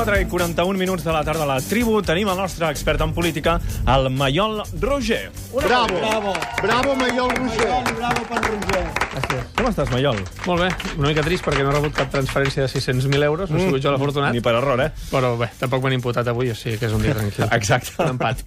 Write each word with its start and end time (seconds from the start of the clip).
4 0.00 0.16
i 0.16 0.24
41 0.24 0.78
minuts 0.80 1.04
de 1.04 1.12
la 1.12 1.20
tarda 1.20 1.42
a 1.44 1.46
la 1.46 1.56
tribu 1.60 1.98
tenim 2.00 2.30
el 2.32 2.38
nostre 2.38 2.64
expert 2.72 3.02
en 3.04 3.10
política, 3.12 3.58
el 3.84 4.08
Maiol 4.08 4.62
Roger. 4.80 5.28
Bravo. 5.52 5.98
Bravo. 5.98 6.32
Bravo, 6.62 6.94
Maiol 6.96 7.28
Roger. 7.36 7.66
Bravo, 7.66 7.92
bravo 7.98 8.22
pel 8.30 8.46
Roger. 8.46 8.86
Gràcies. 9.10 9.44
Com 9.58 9.68
estàs, 9.68 9.92
Maiol? 9.92 10.22
Molt 10.46 10.64
bé, 10.64 10.70
una 10.94 11.10
mica 11.10 11.24
trist 11.26 11.44
perquè 11.44 11.60
no 11.60 11.68
he 11.68 11.74
rebut 11.76 11.92
cap 11.98 12.08
transferència 12.14 12.64
de 12.64 12.70
600.000 12.72 13.26
euros, 13.28 13.52
no 13.52 13.60
he 13.60 13.66
sigut 13.66 13.84
jo 13.84 13.92
l'afortunat, 13.92 14.32
Ni 14.32 14.40
per 14.40 14.54
error, 14.56 14.80
eh? 14.86 14.88
però 15.10 15.34
bé, 15.36 15.50
tampoc 15.60 15.84
m'han 15.84 15.98
imputat 15.98 16.32
avui, 16.32 16.48
o 16.48 16.56
sigui 16.56 16.78
que 16.80 16.88
és 16.88 16.96
un 16.96 17.04
dia 17.04 17.18
tranquil. 17.18 17.50
Exacte. 17.60 17.92
Un 18.00 18.14
empat. 18.14 18.40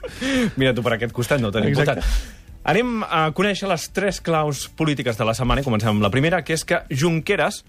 Mira, 0.58 0.74
tu 0.74 0.82
per 0.82 0.96
aquest 0.98 1.14
costat 1.14 1.44
no 1.44 1.54
t'han 1.54 1.70
Exacte. 1.70 2.00
imputat. 2.02 2.42
Anem 2.74 3.04
a 3.06 3.28
conèixer 3.36 3.70
les 3.70 3.90
tres 3.94 4.24
claus 4.26 4.66
polítiques 4.74 5.22
de 5.22 5.26
la 5.30 5.38
setmana 5.38 5.62
i 5.62 5.70
comencem 5.70 5.94
amb 5.94 6.02
la 6.02 6.10
primera, 6.10 6.42
que 6.42 6.58
és 6.58 6.66
que 6.66 6.82
Junqueras 6.90 7.62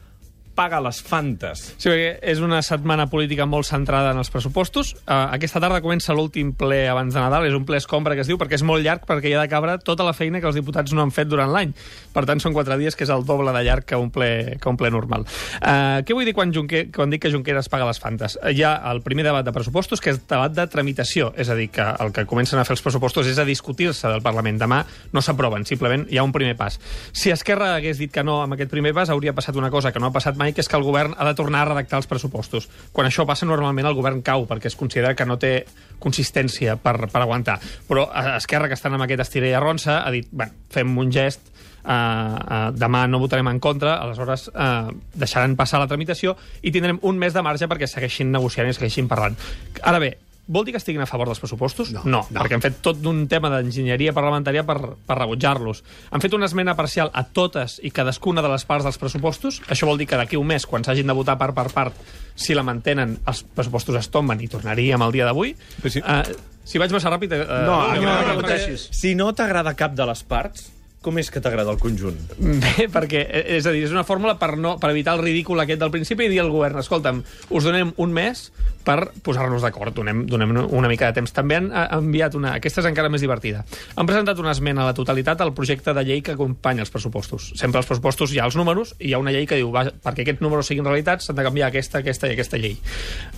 paga 0.54 0.80
les 0.84 1.00
fantes. 1.02 1.66
Sí, 1.76 1.90
perquè 1.90 2.12
és 2.22 2.40
una 2.44 2.60
setmana 2.64 3.06
política 3.10 3.46
molt 3.46 3.68
centrada 3.68 4.12
en 4.14 4.20
els 4.22 4.30
pressupostos. 4.32 4.94
Uh, 5.04 5.34
aquesta 5.34 5.60
tarda 5.62 5.82
comença 5.84 6.14
l'últim 6.16 6.52
ple 6.58 6.84
abans 6.90 7.14
de 7.14 7.20
Nadal, 7.20 7.48
és 7.48 7.56
un 7.56 7.66
ple 7.66 7.78
escombra 7.80 8.14
que 8.14 8.24
es 8.24 8.30
diu, 8.30 8.38
perquè 8.40 8.58
és 8.58 8.64
molt 8.66 8.84
llarg, 8.84 9.04
perquè 9.08 9.30
hi 9.30 9.36
ha 9.36 9.42
de 9.42 9.50
cabre 9.50 9.76
tota 9.82 10.06
la 10.06 10.14
feina 10.16 10.40
que 10.40 10.48
els 10.50 10.58
diputats 10.58 10.94
no 10.94 11.02
han 11.02 11.12
fet 11.14 11.30
durant 11.30 11.52
l'any. 11.52 11.74
Per 12.14 12.24
tant, 12.28 12.42
són 12.42 12.54
quatre 12.56 12.78
dies, 12.80 12.96
que 12.96 13.06
és 13.06 13.12
el 13.12 13.26
doble 13.26 13.52
de 13.54 13.64
llarg 13.66 13.86
que 13.88 13.98
un 13.98 14.10
ple, 14.14 14.58
que 14.60 14.70
un 14.70 14.78
ple 14.80 14.90
normal. 14.94 15.26
Uh, 15.60 16.02
què 16.06 16.16
vull 16.16 16.28
dir 16.28 16.34
quan, 16.36 16.52
Junquer, 16.54 16.86
quan 16.94 17.10
dic 17.10 17.24
que 17.24 17.32
Junqueras 17.34 17.70
paga 17.72 17.88
les 17.88 18.00
fantes? 18.02 18.38
Hi 18.38 18.62
ha 18.62 18.76
el 18.92 19.02
primer 19.06 19.26
debat 19.26 19.46
de 19.46 19.54
pressupostos, 19.54 20.02
que 20.02 20.14
és 20.14 20.20
debat 20.28 20.52
de 20.54 20.66
tramitació, 20.70 21.32
és 21.36 21.50
a 21.50 21.58
dir, 21.58 21.70
que 21.74 21.86
el 22.04 22.12
que 22.14 22.26
comencen 22.30 22.60
a 22.60 22.66
fer 22.66 22.76
els 22.76 22.84
pressupostos 22.84 23.28
és 23.30 23.40
a 23.40 23.48
discutir-se 23.48 24.10
del 24.10 24.22
Parlament. 24.22 24.60
Demà 24.60 24.82
no 25.12 25.22
s'aproven, 25.24 25.66
simplement 25.68 26.06
hi 26.10 26.20
ha 26.20 26.26
un 26.26 26.34
primer 26.34 26.56
pas. 26.58 26.78
Si 27.12 27.32
Esquerra 27.34 27.74
hagués 27.78 27.98
dit 27.98 28.12
que 28.12 28.24
no 28.26 28.40
amb 28.42 28.56
aquest 28.56 28.70
primer 28.70 28.94
pas, 28.96 29.10
hauria 29.10 29.34
passat 29.34 29.56
una 29.56 29.70
cosa 29.72 29.92
que 29.92 30.02
no 30.02 30.10
ha 30.10 30.14
passat 30.14 30.36
mai, 30.36 30.43
que 30.52 30.60
és 30.60 30.68
que 30.68 30.76
el 30.76 30.84
govern 30.84 31.14
ha 31.16 31.24
de 31.28 31.34
tornar 31.38 31.62
a 31.62 31.70
redactar 31.70 32.02
els 32.02 32.10
pressupostos. 32.10 32.68
Quan 32.92 33.08
això 33.08 33.24
passa, 33.26 33.46
normalment 33.46 33.88
el 33.88 33.96
govern 33.96 34.20
cau, 34.26 34.44
perquè 34.50 34.68
es 34.68 34.76
considera 34.76 35.14
que 35.14 35.26
no 35.26 35.38
té 35.40 35.54
consistència 36.02 36.76
per, 36.76 37.08
per 37.08 37.22
aguantar. 37.22 37.56
Però 37.88 38.08
eh, 38.10 38.36
Esquerra, 38.36 38.68
que 38.68 38.76
estan 38.76 38.94
amb 38.96 39.06
aquest 39.06 39.24
estiré 39.24 39.52
i 39.52 39.56
arronsa, 39.56 40.02
ha 40.04 40.12
dit, 40.14 40.28
bueno, 40.30 40.66
fem 40.74 40.96
un 40.98 41.12
gest, 41.14 41.52
Uh, 41.84 41.90
uh, 41.92 42.68
demà 42.72 43.02
no 43.04 43.18
votarem 43.20 43.44
en 43.50 43.58
contra, 43.60 43.98
aleshores 44.00 44.46
uh, 44.48 44.88
deixaran 45.20 45.52
passar 45.52 45.82
la 45.82 45.88
tramitació 45.90 46.32
i 46.64 46.70
tindrem 46.72 46.96
un 47.04 47.18
mes 47.20 47.36
de 47.36 47.42
marge 47.44 47.68
perquè 47.68 47.84
segueixin 47.84 48.32
negociant 48.32 48.70
i 48.70 48.72
segueixin 48.72 49.04
parlant. 49.10 49.36
Ara 49.84 50.00
bé, 50.00 50.14
vol 50.46 50.64
dir 50.66 50.72
que 50.74 50.78
estiguin 50.80 51.00
a 51.00 51.06
favor 51.06 51.26
dels 51.30 51.40
pressupostos? 51.40 51.90
No, 51.94 52.02
no, 52.04 52.22
no. 52.28 52.40
perquè 52.42 52.54
han 52.58 52.62
fet 52.64 52.80
tot 52.84 52.98
d'un 53.00 53.22
tema 53.28 53.48
d'enginyeria 53.52 54.12
parlamentària 54.12 54.64
per, 54.68 54.76
per 55.06 55.16
rebutjar-los. 55.18 55.82
Han 56.10 56.20
fet 56.20 56.34
una 56.36 56.46
esmena 56.50 56.74
parcial 56.76 57.10
a 57.14 57.22
totes 57.24 57.78
i 57.82 57.90
cadascuna 57.90 58.42
de 58.44 58.50
les 58.52 58.64
parts 58.68 58.84
dels 58.84 58.98
pressupostos. 59.00 59.62
Això 59.72 59.86
vol 59.88 59.98
dir 59.98 60.06
que 60.10 60.16
d'aquí 60.20 60.36
un 60.36 60.46
mes, 60.46 60.66
quan 60.66 60.84
s'hagin 60.84 61.06
de 61.08 61.16
votar 61.16 61.38
part 61.40 61.54
per 61.56 61.68
part, 61.72 61.94
si 62.34 62.54
la 62.54 62.62
mantenen, 62.66 63.18
els 63.26 63.44
pressupostos 63.44 63.96
es 64.02 64.10
tomben 64.12 64.40
i 64.44 64.48
tornaríem 64.48 65.00
al 65.02 65.12
dia 65.12 65.24
d'avui. 65.28 65.54
Si- 65.88 66.02
Uh, 66.04 66.22
si 66.64 66.78
vaig 66.80 66.92
massa 66.92 67.10
ràpid... 67.12 67.32
Uh, 67.32 67.64
No, 67.66 67.78
no, 67.94 68.00
no 68.00 68.02
no, 68.02 68.34
repeteixis. 68.34 68.88
Si 68.92 69.14
no 69.14 69.32
t'agrada 69.36 69.74
cap 69.76 69.92
de 69.96 70.06
les 70.08 70.22
parts, 70.24 70.70
com 71.04 71.20
és 71.20 71.30
que 71.30 71.42
t'agrada 71.44 71.74
el 71.74 71.80
conjunt? 71.82 72.18
Bé, 72.38 72.88
perquè, 72.92 73.24
eh, 73.28 73.44
és 73.58 73.68
a 73.68 73.74
dir, 73.74 73.84
és 73.86 73.92
una 73.94 74.06
fórmula 74.08 74.38
per, 74.40 74.54
no, 74.60 74.76
per 74.80 74.90
evitar 74.94 75.18
el 75.18 75.24
ridícul 75.24 75.60
aquest 75.60 75.82
del 75.82 75.92
principi 75.94 76.26
i 76.26 76.32
dir 76.32 76.40
al 76.42 76.52
govern, 76.52 76.80
escolta'm, 76.80 77.22
us 77.50 77.68
donem 77.68 77.92
un 78.00 78.14
mes 78.16 78.48
per 78.84 78.98
posar-nos 79.24 79.64
d'acord, 79.64 79.94
donem, 79.96 80.24
donem 80.28 80.52
una 80.76 80.90
mica 80.90 81.08
de 81.08 81.18
temps. 81.20 81.32
També 81.32 81.56
han 81.56 81.70
eh, 81.72 81.84
enviat 81.96 82.36
una... 82.36 82.54
Aquesta 82.58 82.82
és 82.82 82.88
encara 82.90 83.10
més 83.12 83.24
divertida. 83.24 83.64
Han 83.96 84.08
presentat 84.08 84.40
una 84.40 84.52
esmena 84.52 84.84
a 84.84 84.90
la 84.90 84.96
totalitat 84.96 85.40
al 85.40 85.54
projecte 85.56 85.94
de 85.96 86.04
llei 86.04 86.20
que 86.24 86.34
acompanya 86.36 86.84
els 86.84 86.92
pressupostos. 86.92 87.52
Sempre 87.60 87.80
als 87.80 87.88
pressupostos 87.88 88.34
hi 88.34 88.40
ha 88.42 88.48
els 88.48 88.58
números 88.60 88.94
i 88.98 89.08
hi 89.08 89.14
ha 89.16 89.22
una 89.22 89.32
llei 89.34 89.48
que 89.48 89.58
diu, 89.60 89.72
va, 89.72 89.86
perquè 90.04 90.24
aquests 90.24 90.44
números 90.44 90.68
siguin 90.68 90.84
realitats 90.84 91.28
s'han 91.28 91.38
de 91.38 91.46
canviar 91.46 91.70
aquesta, 91.72 92.02
aquesta 92.04 92.28
i 92.28 92.36
aquesta 92.36 92.60
llei. 92.60 92.76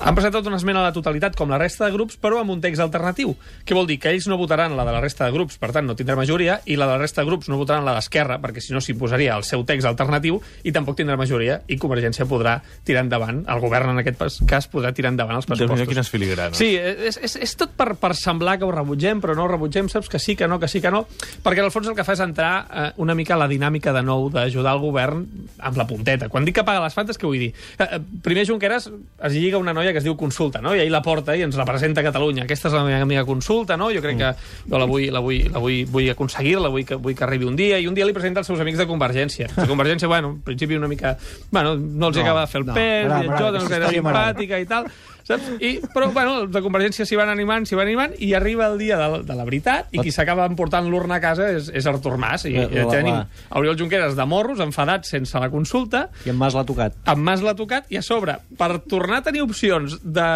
Han 0.00 0.18
presentat 0.18 0.46
una 0.50 0.58
esmena 0.58 0.82
a 0.82 0.88
la 0.88 0.94
totalitat 0.96 1.38
com 1.38 1.50
la 1.52 1.60
resta 1.62 1.86
de 1.86 1.94
grups, 1.94 2.18
però 2.18 2.42
amb 2.42 2.54
un 2.56 2.62
text 2.64 2.82
alternatiu. 2.82 3.36
Què 3.66 3.78
vol 3.78 3.86
dir? 3.86 4.00
Que 4.02 4.10
ells 4.14 4.26
no 4.30 4.40
votaran 4.40 4.74
la 4.76 4.86
de 4.88 4.96
la 4.96 5.02
resta 5.04 5.28
de 5.28 5.36
grups, 5.36 5.60
per 5.62 5.70
tant 5.76 5.86
no 5.86 5.94
tindrà 5.98 6.18
majoria, 6.18 6.60
i 6.66 6.78
la 6.78 6.90
de 6.90 6.96
la 6.96 7.04
resta 7.04 7.22
de 7.22 7.30
grups 7.30 7.50
no 7.52 7.55
votaran 7.58 7.84
la 7.86 7.94
d'Esquerra, 7.96 8.38
perquè 8.42 8.60
si 8.62 8.74
no 8.74 8.80
s'imposaria 8.80 9.36
el 9.36 9.44
seu 9.44 9.64
text 9.68 9.86
alternatiu 9.88 10.40
i 10.64 10.72
tampoc 10.72 10.96
tindrà 10.98 11.16
majoria 11.16 11.60
i 11.68 11.78
Convergència 11.80 12.26
podrà 12.28 12.58
tirar 12.84 13.04
endavant, 13.04 13.42
el 13.48 13.60
govern 13.62 13.90
en 13.94 14.02
aquest 14.02 14.46
cas 14.48 14.68
podrà 14.72 14.92
tirar 14.94 15.12
endavant 15.14 15.36
els 15.36 15.46
Déu-n'hi-do, 15.46 15.66
pressupostos. 15.66 15.92
quines 15.92 16.10
filigranes. 16.10 16.58
Sí, 16.58 16.74
és, 16.76 17.18
és, 17.22 17.36
és 17.42 17.56
tot 17.56 17.72
per, 17.76 17.94
per 18.00 18.14
semblar 18.18 18.56
que 18.58 18.66
ho 18.66 18.72
rebutgem, 18.74 19.20
però 19.22 19.36
no 19.36 19.44
ho 19.44 19.50
rebutgem, 19.50 19.88
saps 19.92 20.08
que 20.12 20.18
sí, 20.18 20.36
que 20.36 20.48
no, 20.48 20.58
que 20.60 20.68
sí, 20.68 20.80
que 20.80 20.90
no, 20.90 21.04
perquè 21.44 21.62
en 21.62 21.68
el 21.68 21.72
fons 21.74 21.88
el 21.88 21.96
que 21.96 22.04
fa 22.06 22.16
és 22.16 22.22
entrar 22.24 22.52
eh, 22.66 22.88
una 23.02 23.14
mica 23.14 23.34
a 23.36 23.40
la 23.40 23.48
dinàmica 23.48 23.92
de 23.96 24.02
nou 24.06 24.28
d'ajudar 24.32 24.74
el 24.76 24.82
govern 24.82 25.24
amb 25.58 25.78
la 25.78 25.86
punteta. 25.86 26.28
Quan 26.32 26.44
dic 26.46 26.58
que 26.60 26.64
paga 26.66 26.82
les 26.84 26.94
fantes, 26.96 27.18
què 27.18 27.28
vull 27.28 27.40
dir? 27.40 27.52
Eh, 27.78 27.86
eh, 27.86 28.00
primer 28.22 28.46
Junqueras 28.48 28.88
es 28.90 29.32
lliga 29.32 29.58
una 29.58 29.74
noia 29.76 29.92
que 29.92 30.02
es 30.02 30.04
diu 30.04 30.16
Consulta, 30.16 30.60
no? 30.62 30.74
i 30.74 30.80
ahir 30.82 30.92
la 30.92 31.02
porta 31.02 31.36
i 31.36 31.42
ens 31.46 31.56
la 31.56 31.64
presenta 31.68 32.02
a 32.02 32.06
Catalunya. 32.06 32.44
Aquesta 32.44 32.68
és 32.68 32.76
la 32.76 32.84
meva 32.84 33.02
amiga 33.04 33.24
Consulta, 33.28 33.76
no? 33.76 33.90
Jo 33.94 34.02
crec 34.04 34.18
que 34.20 34.32
jo 34.68 34.80
la 34.80 34.86
vull, 34.88 35.08
la 35.12 35.20
vull, 35.24 35.46
la 35.52 35.62
vull, 35.62 35.84
vull 35.90 36.10
aconseguir-la, 36.12 36.70
vull 36.72 36.84
que, 36.86 36.98
vull 37.00 37.16
que 37.16 37.24
arribi 37.26 37.45
un 37.48 37.56
dia, 37.56 37.78
i 37.80 37.86
un 37.88 37.94
dia 37.94 38.04
li 38.06 38.12
presenta 38.16 38.40
als 38.42 38.48
seus 38.50 38.60
amics 38.60 38.78
de 38.78 38.86
Convergència. 38.86 39.48
De 39.56 39.66
Convergència, 39.70 40.08
bueno, 40.08 40.34
en 40.36 40.40
principi 40.46 40.76
una 40.76 40.88
mica... 40.88 41.16
Bueno, 41.50 41.76
no 41.76 42.08
els 42.10 42.16
no, 42.16 42.22
acaba 42.22 42.40
de 42.42 42.46
fer 42.52 42.60
el 42.62 42.66
no. 42.66 42.74
pes, 42.74 43.06
i 43.06 43.28
això, 43.30 43.50
aquesta 43.52 43.76
era 43.80 43.90
simpàtica 43.94 44.58
i 44.62 44.66
tal, 44.68 44.86
saps? 45.26 45.48
I, 45.60 45.70
però, 45.94 46.10
bueno, 46.14 46.36
els 46.44 46.52
de 46.54 46.62
Convergència 46.62 47.06
s'hi 47.08 47.16
van 47.18 47.30
animant, 47.32 47.66
s'hi 47.66 47.78
van 47.78 47.86
animant, 47.88 48.14
i 48.22 48.32
arriba 48.38 48.66
el 48.70 48.76
dia 48.78 48.98
de, 49.00 49.08
la- 49.14 49.22
de 49.26 49.38
la 49.38 49.44
veritat, 49.48 49.88
i 49.96 50.02
qui 50.04 50.12
s'acaba 50.14 50.46
emportant 50.50 50.86
l'urna 50.90 51.16
a 51.16 51.22
casa 51.24 51.48
és, 51.54 51.70
és 51.74 51.86
Artur 51.90 52.16
Mas. 52.20 52.44
I, 52.50 52.54
La- 52.58 52.68
i 52.70 52.86
tenim 52.92 53.18
Oriol 53.58 53.78
Junqueras 53.78 54.14
de 54.18 54.26
morros, 54.28 54.60
enfadat 54.62 55.06
sense 55.08 55.38
la 55.42 55.50
consulta, 55.50 56.06
I 56.26 56.30
en 56.34 56.38
Mas 56.38 56.54
l'ha 56.54 56.64
tocat. 56.68 56.94
amb 57.06 57.22
Mas 57.26 57.42
l'ha 57.42 57.54
tocat, 57.58 57.90
i 57.90 57.98
a 57.98 58.02
sobre, 58.06 58.38
per 58.58 58.70
tornar 58.86 59.22
a 59.22 59.26
tenir 59.30 59.42
opcions 59.46 59.98
de 60.02 60.28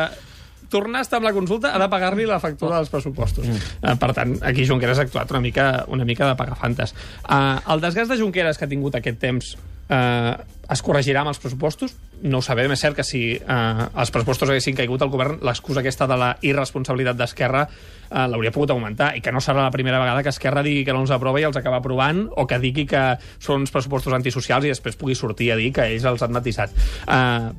tornar 0.71 1.03
a 1.03 1.07
estar 1.07 1.21
amb 1.21 1.29
la 1.29 1.35
consulta, 1.37 1.75
ha 1.75 1.83
de 1.83 1.89
pagar-li 1.93 2.29
la 2.29 2.41
factura 2.43 2.79
dels 2.79 2.93
pressupostos. 2.93 3.47
Mm. 3.47 3.99
Per 4.01 4.13
tant, 4.17 4.37
aquí 4.47 4.67
Junqueras 4.69 5.03
ha 5.03 5.09
actuat 5.09 5.35
una 5.35 5.43
mica, 5.45 5.67
una 5.89 6.07
mica 6.09 6.29
de 6.29 6.39
pagafantes. 6.39 6.95
Uh, 7.25 7.59
el 7.75 7.83
desgast 7.83 8.13
de 8.13 8.21
Junqueras 8.21 8.59
que 8.59 8.69
ha 8.69 8.71
tingut 8.71 8.97
aquest 8.97 9.21
temps 9.21 9.57
uh, 9.91 10.39
es 10.71 10.83
corregirà 10.87 11.25
amb 11.25 11.33
els 11.33 11.41
pressupostos? 11.43 11.97
No 12.23 12.39
ho 12.39 12.45
sabem. 12.45 12.71
És 12.75 12.83
cert 12.85 12.99
que 12.99 13.07
si 13.07 13.23
uh, 13.37 13.87
els 13.91 14.13
pressupostos 14.15 14.53
haguessin 14.53 14.77
caigut 14.79 15.03
al 15.03 15.11
govern, 15.13 15.41
l'excusa 15.47 15.83
aquesta 15.83 16.07
de 16.11 16.19
la 16.21 16.31
irresponsabilitat 16.47 17.19
d'Esquerra 17.19 17.65
uh, 17.67 18.27
l'hauria 18.31 18.53
pogut 18.55 18.75
augmentar 18.75 19.13
i 19.19 19.25
que 19.25 19.35
no 19.35 19.43
serà 19.43 19.65
la 19.65 19.75
primera 19.75 20.01
vegada 20.03 20.23
que 20.23 20.33
Esquerra 20.33 20.65
digui 20.67 20.85
que 20.87 20.95
no 20.95 21.03
els 21.03 21.15
aprova 21.15 21.43
i 21.43 21.49
els 21.49 21.59
acaba 21.59 21.81
aprovant 21.83 22.27
o 22.31 22.47
que 22.47 22.61
digui 22.63 22.87
que 22.91 23.05
són 23.43 23.65
uns 23.65 23.75
pressupostos 23.75 24.15
antisocials 24.15 24.69
i 24.69 24.75
després 24.75 24.99
pugui 25.01 25.19
sortir 25.19 25.51
a 25.55 25.59
dir 25.59 25.73
que 25.75 25.89
ells 25.91 26.07
els 26.07 26.23
han 26.23 26.39
matisat. 26.39 26.77
Uh, 27.09 27.51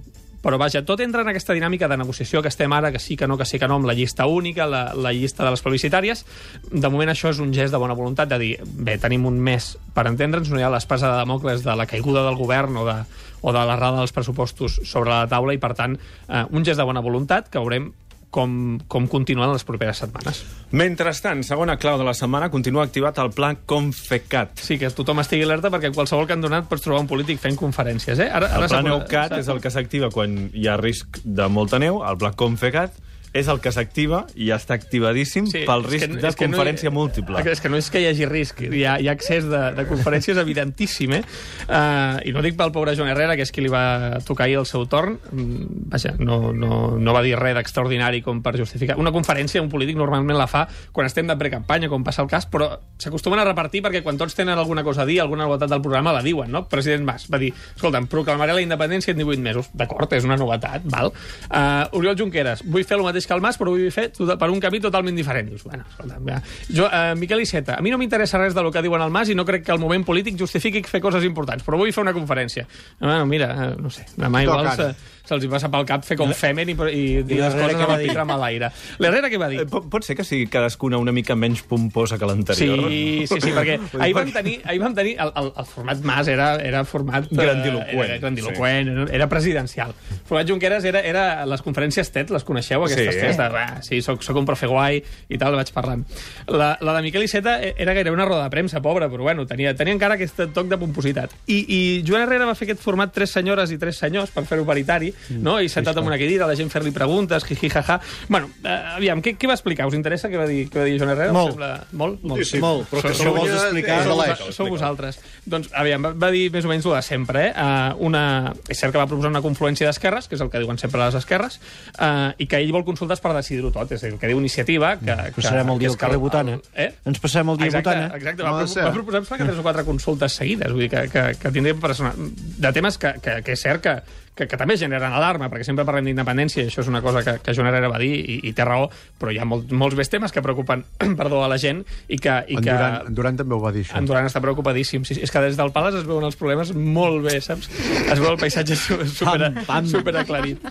però 0.42 0.58
vaja, 0.58 0.82
tot 0.86 1.02
entra 1.06 1.22
en 1.22 1.30
aquesta 1.32 1.54
dinàmica 1.54 1.88
de 1.88 1.98
negociació 2.02 2.42
que 2.42 2.50
estem 2.50 2.74
ara, 2.74 2.92
que 2.92 3.00
sí, 3.00 3.16
que 3.18 3.28
no, 3.30 3.38
que 3.38 3.46
sí, 3.46 3.60
que 3.62 3.70
no, 3.70 3.78
amb 3.78 3.90
la 3.90 3.96
llista 3.98 4.26
única, 4.26 4.66
la, 4.66 4.84
la 4.98 5.14
llista 5.14 5.46
de 5.46 5.54
les 5.54 5.62
plebiscitàries. 5.62 6.26
De 6.72 6.90
moment 6.90 7.14
això 7.14 7.30
és 7.30 7.42
un 7.44 7.54
gest 7.54 7.74
de 7.74 7.82
bona 7.82 7.98
voluntat 7.98 8.32
de 8.32 8.40
dir, 8.42 8.52
bé, 8.66 8.98
tenim 9.02 9.28
un 9.30 9.38
mes 9.40 9.76
per 9.94 10.08
entendre'ns, 10.10 10.50
no 10.50 10.60
hi 10.60 10.66
ha 10.66 10.74
l'espasa 10.74 11.12
de 11.12 11.22
Damocles 11.22 11.66
de 11.66 11.76
la 11.78 11.86
caiguda 11.86 12.26
del 12.26 12.40
govern 12.40 12.82
o 12.82 12.86
de, 12.90 12.98
o 13.42 13.54
de 13.54 13.66
l'errada 13.66 14.02
dels 14.02 14.14
pressupostos 14.16 14.80
sobre 14.84 15.14
la 15.14 15.28
taula 15.30 15.54
i, 15.54 15.62
per 15.62 15.76
tant, 15.78 15.98
eh, 16.28 16.46
un 16.50 16.66
gest 16.66 16.82
de 16.82 16.88
bona 16.90 17.06
voluntat 17.06 17.50
que 17.52 17.62
veurem 17.62 17.92
com, 18.32 18.80
com 18.88 19.06
continuen 19.12 19.52
les 19.52 19.66
properes 19.68 20.00
setmanes. 20.02 20.42
Mentrestant, 20.72 21.44
segona 21.44 21.76
clau 21.78 21.98
de 22.00 22.06
la 22.08 22.14
setmana, 22.16 22.48
continua 22.50 22.86
activat 22.88 23.20
el 23.20 23.30
pla 23.36 23.52
Confecat. 23.68 24.56
Sí, 24.64 24.78
que 24.80 24.90
tothom 24.96 25.20
estigui 25.20 25.44
alerta 25.44 25.70
perquè 25.74 25.92
qualsevol 25.94 26.30
cantonat 26.30 26.70
pots 26.72 26.86
trobar 26.86 27.04
un 27.04 27.10
polític 27.12 27.42
fent 27.44 27.60
conferències, 27.60 28.18
eh? 28.24 28.30
Ara, 28.32 28.48
El 28.48 28.62
ara 28.64 28.68
pla 28.72 28.78
s'ha- 28.78 28.84
Neucat 28.88 29.38
és 29.42 29.52
el 29.52 29.60
que 29.62 29.70
s'activa 29.74 30.10
quan 30.16 30.50
hi 30.56 30.68
ha 30.72 30.78
risc 30.80 31.20
de 31.24 31.48
molta 31.52 31.78
neu, 31.84 32.00
el 32.08 32.18
pla 32.18 32.32
Confecat 32.32 32.96
és 33.34 33.48
el 33.48 33.62
que 33.64 33.72
s'activa 33.72 34.26
i 34.36 34.50
ja 34.50 34.58
està 34.60 34.76
activadíssim 34.76 35.46
sí, 35.48 35.62
pel 35.68 35.86
risc 35.86 36.06
que- 36.06 36.16
de 36.20 36.32
que 36.36 36.48
no 36.48 36.58
hi- 36.58 36.60
conferència 36.60 36.92
múltiple. 36.92 37.40
És 37.52 37.62
que 37.62 37.70
no 37.70 37.78
és 37.78 37.90
que 37.90 38.02
hi 38.02 38.08
hagi 38.10 38.26
risc, 38.28 38.60
hi 38.62 38.84
ha, 38.86 38.98
hi 39.00 39.08
ha 39.08 39.14
accés 39.16 39.46
de, 39.48 39.62
de 39.78 39.86
conferències 39.88 40.38
evidentíssim, 40.38 41.14
eh? 41.14 41.22
Uh, 41.70 42.20
I 42.28 42.34
no 42.36 42.42
dic 42.44 42.58
pel 42.60 42.72
pobre 42.76 42.96
Joan 42.98 43.10
Herrera, 43.14 43.36
que 43.40 43.46
és 43.46 43.52
qui 43.52 43.62
li 43.64 43.70
va 43.72 44.20
tocar 44.28 44.46
ahir 44.50 44.58
el 44.60 44.66
seu 44.68 44.86
torn, 44.92 45.18
mm, 45.32 45.88
vaja, 45.94 46.14
no, 46.20 46.52
no, 46.52 46.98
no 47.00 47.14
va 47.16 47.22
dir 47.24 47.36
res 47.40 47.56
d'extraordinari 47.56 48.22
com 48.22 48.42
per 48.44 48.56
justificar. 48.60 48.98
Una 49.00 49.12
conferència, 49.16 49.62
un 49.64 49.70
polític 49.72 49.96
normalment 49.98 50.38
la 50.38 50.48
fa 50.52 50.66
quan 50.92 51.08
estem 51.08 51.28
de 51.28 51.38
precampanya, 51.40 51.88
com 51.90 52.04
passa 52.04 52.22
el 52.26 52.28
cas, 52.32 52.46
però 52.52 52.68
s'acostumen 53.00 53.40
a 53.40 53.46
repartir 53.48 53.82
perquè 53.86 54.04
quan 54.04 54.18
tots 54.20 54.36
tenen 54.36 54.58
alguna 54.60 54.84
cosa 54.84 55.04
a 55.04 55.06
dir, 55.06 55.22
alguna 55.22 55.46
novetat 55.48 55.70
del 55.72 55.82
programa, 55.82 56.12
la 56.14 56.22
diuen, 56.22 56.52
no? 56.52 56.66
President 56.68 57.06
Mas 57.08 57.28
va 57.32 57.40
dir, 57.40 57.54
escolta'm, 57.76 58.08
proclamaré 58.12 58.54
la 58.54 58.62
independència 58.62 59.12
en 59.16 59.18
18 59.24 59.42
mesos. 59.42 59.70
D'acord, 59.74 60.12
és 60.14 60.26
una 60.28 60.36
novetat, 60.38 60.82
val? 60.86 61.14
Uh, 61.50 61.88
Oriol 61.98 62.18
Junqueras, 62.20 62.64
vull 62.68 62.84
fer 62.84 62.98
el 63.00 63.04
mateix 63.08 63.21
mateix 63.22 63.28
que 63.28 63.34
el 63.38 63.42
Mas, 63.42 63.58
però 63.58 63.72
ho 63.72 63.78
vull 63.78 63.92
fer 63.94 64.10
tot, 64.16 64.34
per 64.40 64.50
un 64.52 64.60
camí 64.60 64.80
totalment 64.82 65.16
diferent. 65.16 65.50
Dius, 65.52 65.64
bueno, 65.64 65.86
escolta, 65.90 66.18
ja. 66.28 66.42
jo, 66.70 66.88
eh, 66.92 67.14
Miquel 67.16 67.42
Iceta, 67.42 67.78
a 67.78 67.82
mi 67.82 67.92
no 67.92 67.98
m'interessa 68.02 68.40
res 68.42 68.56
del 68.58 68.72
que 68.72 68.82
diuen 68.82 69.02
al 69.02 69.12
Mas 69.12 69.30
i 69.30 69.36
no 69.36 69.46
crec 69.46 69.66
que 69.66 69.72
el 69.72 69.80
moment 69.80 70.04
polític 70.08 70.38
justifiqui 70.40 70.84
fer 70.88 71.02
coses 71.02 71.24
importants, 71.28 71.64
però 71.64 71.78
vull 71.78 71.92
fer 71.94 72.04
una 72.04 72.14
conferència. 72.14 72.68
Bueno, 73.00 73.26
mira, 73.26 73.52
eh, 73.54 73.76
no 73.80 73.90
sé, 73.90 74.06
demà 74.18 74.44
igual 74.44 74.72
se, 74.76 74.92
se'ls 75.28 75.46
hi 75.46 75.50
passa 75.52 75.70
pel 75.72 75.86
cap 75.88 76.06
fer 76.06 76.18
com 76.20 76.32
femen 76.36 76.72
i, 76.72 76.76
i 76.76 77.04
dir 77.24 77.40
les 77.42 77.54
coses 77.56 77.76
amb 77.78 77.90
va 77.90 77.96
el 77.98 78.02
dir? 78.04 78.10
pitre 78.10 78.24
amb 78.26 78.36
l'aire. 78.42 78.72
L'Herrera 79.00 79.30
què 79.32 79.40
va 79.42 79.50
dir? 79.52 79.62
Eh, 79.64 79.68
Pot, 79.72 79.88
pot 79.92 80.04
ser 80.06 80.18
que 80.20 80.26
sigui 80.28 80.48
cadascuna 80.52 81.00
una 81.00 81.14
mica 81.16 81.36
menys 81.38 81.62
pomposa 81.68 82.18
que 82.20 82.28
l'anterior? 82.28 82.88
Sí, 82.90 83.28
sí, 83.30 83.40
sí, 83.40 83.54
perquè 83.58 83.78
ahir 84.00 84.16
vam 84.18 84.32
tenir, 84.34 84.58
ahir 84.66 84.82
vam 84.82 84.96
tenir 84.98 85.16
el, 85.22 85.32
el, 85.38 85.52
el 85.62 85.70
format 85.70 86.02
Mas 86.04 86.28
era, 86.32 86.56
era 86.60 86.84
format... 86.86 87.30
eh, 87.32 87.36
Grandiloqüent. 87.38 88.10
Era 88.10 88.18
grandiloqüent, 88.24 88.90
sí. 88.90 88.96
era, 88.98 89.08
era 89.22 89.30
presidencial. 89.32 89.94
El 90.12 90.26
format 90.28 90.50
Junqueras 90.50 90.84
era, 90.90 91.02
era 91.06 91.46
les 91.46 91.62
conferències 91.64 92.12
TED, 92.12 92.34
les 92.34 92.44
coneixeu, 92.48 92.84
aquestes 92.86 93.11
Sí. 93.14 93.20
sí. 93.32 93.38
de, 93.38 93.50
"Va, 93.50 93.66
sí, 93.82 94.02
soc, 94.02 94.22
soc 94.24 94.38
un 94.38 94.46
profe 94.46 94.68
guai 94.68 95.02
i 95.30 95.38
tal, 95.38 95.56
vaig 95.56 95.72
parlant. 95.74 96.06
La, 96.48 96.78
la 96.82 96.94
de 96.98 97.02
Miquel 97.02 97.24
Iceta 97.24 97.60
era 97.62 97.94
gairebé 97.94 98.12
una 98.16 98.26
roda 98.26 98.44
de 98.44 98.50
premsa, 98.50 98.82
pobra, 98.82 99.10
però 99.10 99.24
bueno, 99.24 99.46
tenia, 99.48 99.74
tenia 99.76 99.94
encara 99.94 100.16
aquest 100.16 100.40
toc 100.54 100.68
de 100.68 100.78
pompositat. 100.78 101.32
I, 101.48 101.60
i 101.68 101.80
Joan 102.08 102.24
Herrera 102.24 102.46
va 102.46 102.56
fer 102.56 102.68
aquest 102.70 102.82
format 102.84 103.12
tres 103.14 103.32
senyores 103.32 103.72
i 103.72 103.78
tres 103.78 103.98
senyors 103.98 104.32
per 104.32 104.46
fer-ho 104.46 104.66
paritari, 104.66 105.14
no? 105.40 105.60
i 105.62 105.70
sentat 105.70 105.98
amb 105.98 106.08
una 106.08 106.18
cadira, 106.18 106.48
la 106.48 106.56
gent 106.56 106.70
fer-li 106.72 106.92
preguntes, 106.92 107.44
jiji, 107.48 107.70
jaja. 107.70 108.00
Bueno, 108.30 108.50
eh, 108.64 108.96
aviam, 108.98 109.22
què, 109.22 109.36
què 109.38 109.48
va 109.48 109.54
explicar? 109.58 109.88
Us 109.88 109.94
interessa 109.98 110.30
què 110.30 110.38
va 110.40 110.48
dir, 110.48 110.70
què 110.70 110.80
va 110.80 110.86
dir 110.86 110.98
Joan 111.00 111.12
Herrera? 111.16 111.34
Molt. 111.34 111.52
Sembla... 111.56 111.72
Molt? 111.92 112.24
Molt. 112.24 112.44
Sí, 112.46 112.60
molt, 112.60 112.88
però 112.90 113.02
que 113.02 113.14
Sou- 113.14 113.26
sou- 113.28 113.36
vols 113.36 113.52
explicar... 113.52 114.04
Sou, 114.04 114.20
Aleix, 114.22 114.44
sou 114.56 114.68
vosaltres. 114.70 115.20
Doncs, 115.46 115.70
aviam, 115.74 116.02
va, 116.06 116.14
va 116.14 116.32
dir 116.32 116.50
més 116.54 116.66
o 116.66 116.70
menys 116.72 116.86
el 116.86 116.94
de 116.96 117.02
sempre, 117.02 117.48
eh? 117.48 117.52
Uh, 117.56 117.96
una... 118.08 118.54
És 118.70 118.80
cert 118.80 118.92
que 118.94 118.98
va 119.02 119.08
proposar 119.08 119.30
una 119.34 119.42
confluència 119.42 119.88
d'esquerres, 119.90 120.28
que 120.28 120.36
és 120.36 120.42
el 120.42 120.50
que 120.50 120.60
diuen 120.62 120.78
sempre 120.82 121.02
les 121.04 121.16
esquerres, 121.16 121.60
uh, 122.00 122.32
i 122.38 122.48
que 122.48 122.58
ell 122.62 122.72
vol 122.72 122.86
consultes 123.02 123.20
per 123.26 123.34
decidir-ho 123.36 123.74
tot. 123.74 123.92
És 123.98 124.04
a 124.04 124.08
dir, 124.08 124.14
el 124.16 124.22
que 124.22 124.30
diu 124.32 124.40
iniciativa... 124.40 124.94
Que, 125.02 125.18
que, 125.34 125.42
Passarem 125.42 125.74
el 125.74 125.82
dia 125.82 125.90
que 125.90 125.94
al 125.96 125.98
que 125.98 126.06
carrer 126.06 126.22
Botana. 126.22 126.60
Eh? 126.78 126.90
Ens 127.10 127.20
passem 127.20 127.50
el 127.50 127.58
dia 127.58 127.72
exacte, 127.74 127.90
votant, 127.90 128.08
eh? 128.08 128.22
Exacte, 128.22 128.46
No 128.48 128.54
va, 128.60 128.66
ser. 128.70 128.86
va 128.86 128.94
proposar 128.96 129.24
em 129.24 129.28
sembla, 129.28 129.42
que 129.44 129.50
tres 129.52 129.60
o 129.60 129.68
quatre 129.68 129.86
consultes 129.90 130.38
seguides, 130.40 130.72
vull 130.72 130.86
dir 130.86 130.92
que, 130.94 131.08
que, 131.12 131.28
que 131.42 131.52
tindria 131.58 131.76
persona... 131.82 132.14
de 132.16 132.72
temes 132.78 132.98
que, 133.02 133.16
que, 133.24 133.40
que 133.42 133.56
és 133.58 133.62
cert 133.66 133.82
que, 133.82 133.96
que, 134.38 134.46
que 134.48 134.58
també 134.60 134.78
generen 134.80 135.12
alarma, 135.18 135.50
perquè 135.52 135.66
sempre 135.68 135.84
parlem 135.88 136.06
d'independència, 136.08 136.64
i 136.64 136.70
això 136.70 136.84
és 136.86 136.90
una 136.92 137.02
cosa 137.04 137.24
que, 137.26 137.34
que 137.44 137.56
Joan 137.58 137.68
Herrera 137.72 137.90
va 137.92 137.98
dir, 138.00 138.12
i, 138.22 138.38
i 138.48 138.54
té 138.56 138.64
raó, 138.68 138.86
però 139.20 139.34
hi 139.34 139.40
ha 139.42 139.48
molt, 139.50 139.74
molts 139.76 139.98
més 140.00 140.10
temes 140.14 140.32
que 140.32 140.44
preocupen 140.46 140.86
perdó, 141.20 141.42
a 141.44 141.50
la 141.52 141.58
gent, 141.62 141.82
i 142.08 142.20
que... 142.22 142.38
I 142.48 142.60
En 142.62 142.64
que 142.64 142.72
Duran, 142.78 142.96
en 143.10 143.18
Duran 143.18 143.42
també 143.42 143.58
ho 143.58 143.62
va 143.64 143.74
dir, 143.76 143.84
això. 143.88 143.98
en 144.00 144.08
Duran 144.10 144.30
està 144.30 144.40
preocupadíssim. 144.44 145.04
Sí, 145.10 145.18
és 145.26 145.34
que 145.34 145.42
des 145.44 145.58
del 145.60 145.74
Palace 145.76 146.00
es 146.04 146.08
veuen 146.08 146.24
els 146.30 146.38
problemes 146.40 146.72
molt 146.78 147.26
bé, 147.28 147.40
saps? 147.44 147.68
Es 148.08 148.20
veu 148.22 148.30
el 148.32 148.40
paisatge 148.42 148.78
su- 148.80 149.02
super, 149.10 149.52
Pam, 149.52 149.66
pam. 149.68 149.90
super 149.92 150.16
aclarit. 150.22 150.64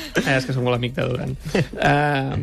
Eh, 0.26 0.36
és 0.36 0.44
que 0.46 0.52
soc 0.54 0.62
molt 0.64 0.76
amic 0.78 0.94
de 0.98 1.08
Duran. 1.08 1.32
Eh, 1.54 2.36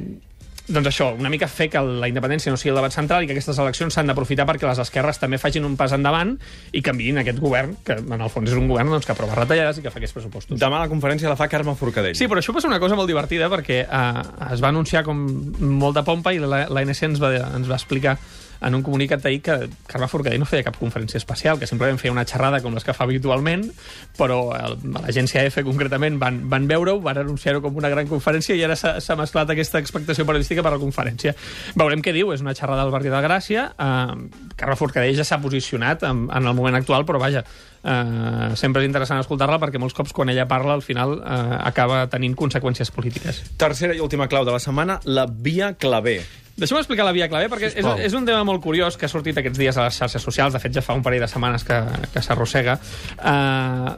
doncs 0.69 0.85
això, 0.91 1.07
una 1.17 1.31
mica 1.33 1.47
fer 1.49 1.65
que 1.73 1.81
la 1.81 2.05
independència 2.11 2.51
no 2.53 2.57
sigui 2.59 2.69
el 2.69 2.77
debat 2.77 2.93
central 2.93 3.23
i 3.23 3.27
que 3.29 3.33
aquestes 3.33 3.57
eleccions 3.57 3.95
s'han 3.95 4.05
d'aprofitar 4.11 4.45
perquè 4.45 4.67
les 4.69 4.77
esquerres 4.83 5.17
també 5.17 5.39
facin 5.41 5.65
un 5.65 5.73
pas 5.79 5.95
endavant 5.97 6.35
i 6.77 6.83
canviïn 6.85 7.17
aquest 7.23 7.39
govern, 7.41 7.73
que 7.83 7.95
en 7.97 8.21
el 8.21 8.29
fons 8.29 8.51
és 8.51 8.57
un 8.59 8.67
govern 8.69 8.91
doncs, 8.93 9.07
que 9.07 9.15
aprova 9.15 9.33
retallades 9.39 9.79
i 9.79 9.81
que 9.81 9.89
fa 9.89 9.97
aquests 9.97 10.13
pressupostos. 10.19 10.59
Demà 10.61 10.83
la 10.83 10.91
conferència 10.91 11.31
la 11.31 11.39
fa 11.39 11.47
Carme 11.49 11.73
Forcadell. 11.79 12.13
Sí, 12.19 12.27
però 12.29 12.37
això 12.43 12.53
passa 12.53 12.69
una 12.69 12.77
cosa 12.83 12.93
molt 12.99 13.09
divertida 13.09 13.49
perquè 13.49 13.79
eh, 13.81 14.53
es 14.53 14.61
va 14.61 14.69
anunciar 14.69 15.01
com 15.07 15.25
molt 15.81 15.97
de 15.97 16.05
pompa 16.05 16.35
i 16.37 16.43
la- 16.43 16.67
l'ANC 16.69 17.01
ens, 17.09 17.17
va, 17.23 17.33
ens 17.49 17.65
va 17.71 17.79
explicar 17.81 18.19
en 18.61 18.75
un 18.75 18.83
comunicat 18.83 19.23
d'ahir 19.23 19.41
que 19.43 19.55
Carme 19.87 20.09
Forcadell 20.11 20.41
no 20.41 20.47
feia 20.49 20.65
cap 20.67 20.77
conferència 20.79 21.19
especial, 21.19 21.59
que 21.59 21.67
simplement 21.69 21.99
feia 22.01 22.13
una 22.13 22.25
xerrada 22.27 22.61
com 22.63 22.75
les 22.75 22.85
que 22.85 22.95
fa 22.95 23.05
habitualment, 23.07 23.65
però 24.17 24.41
l'agència 24.83 25.45
EFE 25.47 25.63
concretament 25.67 26.19
van, 26.21 26.41
van 26.51 26.67
veure-ho, 26.69 26.99
van 27.03 27.21
anunciar-ho 27.23 27.63
com 27.63 27.79
una 27.79 27.91
gran 27.91 28.09
conferència 28.11 28.57
i 28.57 28.63
ara 28.67 28.75
s'ha 28.75 29.17
mesclat 29.19 29.53
aquesta 29.53 29.79
expectació 29.79 30.27
periodística 30.27 30.65
per 30.65 30.75
la 30.75 30.81
conferència. 30.81 31.35
Veurem 31.79 32.03
què 32.03 32.13
diu, 32.15 32.33
és 32.35 32.43
una 32.43 32.55
xerrada 32.57 32.83
al 32.85 32.93
barri 32.93 33.11
de 33.13 33.23
Gràcia, 33.23 33.69
eh, 33.79 34.53
Carme 34.59 34.77
Forcadell 34.79 35.17
ja 35.17 35.27
s'ha 35.27 35.39
posicionat 35.41 36.03
en, 36.07 36.27
en 36.27 36.51
el 36.51 36.55
moment 36.57 36.79
actual, 36.79 37.07
però 37.07 37.21
vaja, 37.21 37.45
eh, 37.83 38.55
sempre 38.59 38.83
és 38.83 38.89
interessant 38.89 39.21
escoltar-la 39.23 39.59
perquè 39.61 39.79
molts 39.81 39.95
cops 39.97 40.13
quan 40.15 40.31
ella 40.33 40.47
parla 40.49 40.75
al 40.75 40.83
final 40.85 41.19
eh, 41.19 41.39
acaba 41.63 42.05
tenint 42.11 42.35
conseqüències 42.39 42.91
polítiques. 42.95 43.43
Tercera 43.57 43.95
i 43.95 44.03
última 44.03 44.27
clau 44.27 44.47
de 44.47 44.55
la 44.55 44.63
setmana, 44.63 44.99
la 45.05 45.27
via 45.29 45.73
clavé. 45.79 46.19
Deixa'm 46.59 46.77
explicar 46.81 47.05
la 47.07 47.13
via 47.15 47.29
clave, 47.31 47.47
perquè 47.51 47.71
és, 47.71 47.85
és 48.09 48.13
un 48.17 48.25
tema 48.27 48.43
molt 48.47 48.61
curiós 48.63 48.97
que 48.99 49.07
ha 49.07 49.11
sortit 49.11 49.37
aquests 49.39 49.57
dies 49.59 49.77
a 49.79 49.85
les 49.87 49.97
xarxes 49.97 50.21
socials, 50.21 50.53
de 50.53 50.59
fet 50.59 50.73
ja 50.75 50.81
fa 50.85 50.93
un 50.97 51.01
parell 51.05 51.23
de 51.23 51.27
setmanes 51.31 51.63
que, 51.63 51.77
que 52.13 52.21
s'arrossega, 52.25 52.77
uh, 53.23 53.93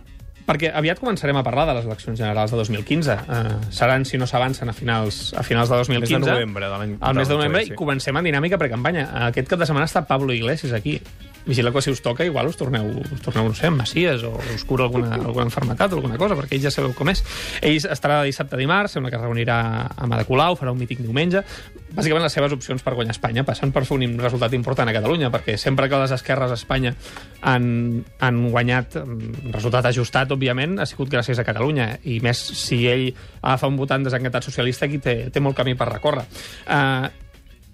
perquè 0.45 0.71
aviat 0.75 0.99
començarem 0.99 1.37
a 1.37 1.43
parlar 1.45 1.67
de 1.69 1.75
les 1.77 1.85
eleccions 1.87 2.17
generals 2.19 2.51
de 2.51 2.57
2015. 2.57 3.13
Uh, 3.29 3.57
seran, 3.71 4.05
si 4.05 4.17
no 4.19 4.27
s'avancen, 4.27 4.69
a 4.69 4.73
finals, 4.73 5.33
a 5.37 5.43
finals 5.47 5.69
de 5.69 5.77
2015. 5.83 6.17
Mes 6.19 6.25
de 6.25 6.31
novembre 6.33 6.65
de 6.67 6.77
l'any- 6.77 6.95
mes 7.15 7.27
de 7.29 7.35
novembre, 7.37 7.65
sí. 7.65 7.73
i 7.73 7.75
comencem 7.79 8.17
en 8.17 8.25
dinàmica 8.31 8.57
precampanya. 8.61 9.07
Aquest 9.29 9.47
cap 9.47 9.59
de 9.61 9.65
setmana 9.69 9.87
està 9.89 10.03
Pablo 10.09 10.33
Iglesias 10.33 10.73
aquí. 10.73 10.99
Vigileu 11.45 11.73
que 11.73 11.81
si 11.81 11.91
us 11.91 12.01
toca, 12.01 12.25
igual 12.25 12.47
us 12.47 12.57
torneu, 12.57 12.85
us 13.01 13.21
torneu 13.23 13.47
no 13.49 13.55
sé, 13.57 13.67
amb 13.67 13.81
Macies 13.81 14.23
o 14.27 14.35
us 14.53 14.63
cura 14.67 14.85
alguna, 14.85 15.15
alguna 15.15 15.47
enfermetat 15.49 15.93
o 15.93 15.99
alguna 15.99 16.19
cosa, 16.21 16.37
perquè 16.37 16.57
ell 16.57 16.65
ja 16.67 16.71
sabeu 16.73 16.93
com 16.97 17.09
és. 17.09 17.23
Ell 17.61 17.79
estarà 17.81 18.21
dissabte 18.27 18.59
dimarts, 18.59 18.97
sembla 18.97 19.09
que 19.09 19.17
es 19.17 19.23
reunirà 19.23 19.57
amb 19.95 20.13
Ada 20.13 20.25
Colau, 20.27 20.57
farà 20.59 20.73
un 20.73 20.79
míting 20.81 21.01
diumenge. 21.01 21.43
Bàsicament 21.91 22.23
les 22.23 22.35
seves 22.37 22.53
opcions 22.55 22.83
per 22.85 22.93
guanyar 22.95 23.15
Espanya 23.15 23.43
passen 23.47 23.73
per 23.75 23.83
fer 23.87 23.97
un 23.97 24.19
resultat 24.21 24.53
important 24.55 24.89
a 24.89 24.95
Catalunya, 24.95 25.31
perquè 25.33 25.57
sempre 25.59 25.89
que 25.89 25.99
les 25.99 26.13
esquerres 26.15 26.53
a 26.53 26.59
Espanya 26.59 26.93
han, 27.41 27.65
han 28.19 28.43
guanyat 28.53 28.99
mm, 29.01 29.49
resultat 29.55 29.89
ajustat, 29.89 30.31
òbviament, 30.31 30.77
ha 30.79 30.87
sigut 30.89 31.11
gràcies 31.11 31.41
a 31.41 31.47
Catalunya, 31.47 31.89
i 32.05 32.19
més 32.23 32.39
si 32.61 32.85
ell 32.91 33.09
agafa 33.41 33.71
un 33.71 33.81
votant 33.81 34.05
desencantat 34.07 34.47
socialista, 34.47 34.87
aquí 34.87 35.01
té, 35.03 35.17
té 35.33 35.43
molt 35.43 35.57
camí 35.57 35.75
per 35.75 35.89
recórrer. 35.91 36.23
Uh, 36.67 37.09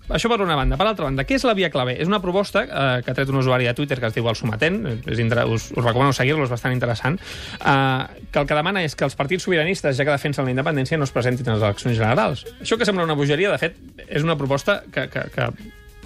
això 0.09 0.29
per 0.31 0.39
una 0.43 0.55
banda. 0.55 0.77
Per 0.79 0.87
l'altra 0.87 1.07
banda, 1.07 1.25
què 1.27 1.37
és 1.37 1.45
la 1.47 1.55
via 1.57 1.69
clave? 1.73 1.97
És 1.99 2.09
una 2.09 2.21
proposta 2.23 2.63
eh, 2.63 3.01
que 3.03 3.11
ha 3.11 3.17
tret 3.17 3.31
un 3.33 3.39
usuari 3.41 3.67
de 3.67 3.73
Twitter 3.77 3.99
que 3.99 4.09
es 4.09 4.15
diu 4.15 4.27
El 4.29 4.37
Sometent, 4.39 4.79
és 5.05 5.23
inter... 5.23 5.43
us, 5.45 5.69
us 5.73 5.83
recomano 5.83 6.15
seguir-lo, 6.15 6.45
és 6.47 6.53
bastant 6.53 6.75
interessant, 6.75 7.19
eh, 7.59 8.21
que 8.31 8.43
el 8.43 8.47
que 8.49 8.59
demana 8.59 8.83
és 8.87 8.95
que 8.95 9.07
els 9.07 9.17
partits 9.19 9.47
sobiranistes, 9.47 9.97
ja 9.97 10.07
que 10.07 10.15
defensen 10.15 10.47
la 10.47 10.53
independència, 10.55 10.99
no 10.99 11.07
es 11.07 11.15
presentin 11.15 11.51
a 11.51 11.57
les 11.57 11.67
eleccions 11.69 11.97
generals. 11.99 12.45
Això 12.61 12.79
que 12.79 12.87
sembla 12.87 13.07
una 13.07 13.17
bogeria, 13.19 13.51
de 13.51 13.59
fet, 13.61 13.77
és 14.07 14.23
una 14.23 14.37
proposta 14.39 14.81
que, 14.93 15.09
que, 15.11 15.27
que 15.33 15.51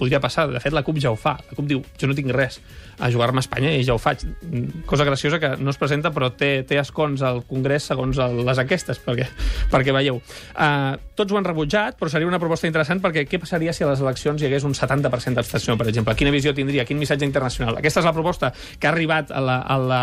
podria 0.02 0.20
passar. 0.22 0.48
De 0.50 0.60
fet, 0.62 0.74
la 0.74 0.82
CUP 0.82 0.98
ja 1.02 1.12
ho 1.12 1.18
fa. 1.18 1.36
La 1.48 1.56
CUP 1.56 1.68
diu, 1.70 1.82
jo 1.98 2.10
no 2.10 2.16
tinc 2.18 2.32
res 2.34 2.58
a 2.98 3.10
jugar-me 3.10 3.40
a 3.40 3.44
Espanya 3.46 3.72
i 3.78 3.84
ja 3.86 3.94
ho 3.94 4.00
faig. 4.02 4.24
Mm, 4.42 4.84
Cosa 4.90 5.06
graciosa 5.08 5.38
que 5.42 5.54
no 5.58 5.70
es 5.72 5.78
presenta, 5.80 6.12
però 6.14 6.32
té, 6.36 6.50
té 6.68 6.78
escons 6.82 7.22
al 7.26 7.42
Congrés 7.48 7.86
segons 7.90 8.18
el, 8.22 8.42
les 8.46 8.60
enquestes, 8.62 9.00
perquè, 9.04 9.28
perquè 9.72 9.94
veieu. 9.94 10.20
Uh, 10.52 10.98
tots 11.18 11.32
ho 11.32 11.40
han 11.40 11.46
rebutjat, 11.48 11.98
però 12.00 12.10
seria 12.12 12.28
una 12.28 12.40
proposta 12.42 12.68
interessant 12.70 13.02
perquè 13.02 13.24
què 13.28 13.40
passaria 13.42 13.74
si 13.76 13.86
a 13.86 13.90
les 13.90 14.02
eleccions 14.02 14.42
hi 14.42 14.48
hagués 14.48 14.66
un 14.68 14.76
70% 14.76 15.38
d'abstenció, 15.38 15.78
per 15.80 15.88
exemple? 15.92 16.16
Quina 16.18 16.34
visió 16.34 16.54
tindria? 16.56 16.86
Quin 16.88 17.00
missatge 17.00 17.28
internacional? 17.28 17.78
Aquesta 17.80 18.02
és 18.02 18.08
la 18.08 18.14
proposta 18.16 18.52
que 18.52 18.88
ha 18.88 18.92
arribat 18.92 19.32
a 19.32 19.42
la, 19.42 19.60
a 19.62 19.78
la, 19.80 20.02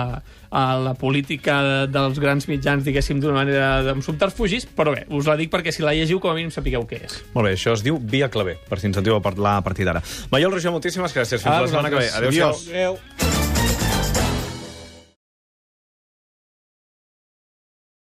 a 0.49 0.77
la 0.81 0.93
política 0.97 1.87
dels 1.91 2.19
grans 2.21 2.47
mitjans, 2.49 2.83
diguéssim, 2.85 3.19
d'una 3.21 3.37
manera 3.37 3.93
amb 3.93 4.05
subterfugis, 4.05 4.67
però 4.75 4.93
bé, 4.95 5.05
us 5.13 5.29
la 5.29 5.37
dic 5.39 5.51
perquè 5.53 5.73
si 5.75 5.85
la 5.85 5.93
llegiu 5.97 6.21
com 6.21 6.33
a 6.33 6.37
mínim 6.37 6.53
sapigueu 6.53 6.87
què 6.89 7.03
és. 7.05 7.19
Molt 7.35 7.49
bé, 7.49 7.55
això 7.57 7.75
es 7.77 7.85
diu 7.85 7.99
via 8.01 8.31
clavé, 8.33 8.57
per 8.69 8.81
si 8.81 8.89
ens 8.89 8.97
sentiu 8.99 9.17
a 9.17 9.23
parlar 9.23 9.59
a 9.59 9.65
partir 9.65 9.87
d'ara. 9.89 10.03
Maiol 10.33 10.57
Roger, 10.57 10.73
moltíssimes 10.75 11.13
gràcies. 11.15 11.43
Fins 11.43 11.53
A 11.53 11.61
la 11.61 11.67
setmana 11.67 11.93
que 11.93 12.01
ve. 12.01 12.09
Adéu-siau. 12.21 12.57
Adéu. 12.69 13.38